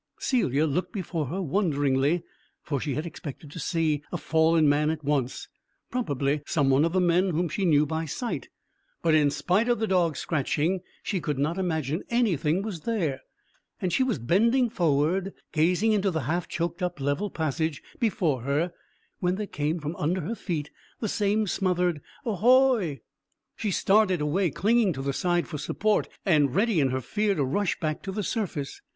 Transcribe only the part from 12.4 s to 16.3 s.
was there, and she was bending forward, gazing into the